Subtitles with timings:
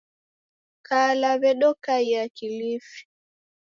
[0.87, 2.99] Kala, w'edokaiya Kilifi